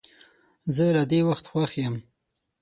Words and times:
زه 0.75 0.85
له 0.97 1.03
دې 1.11 1.19
وخت 1.29 1.45
خوښ 1.51 1.71
یم. 1.83 1.95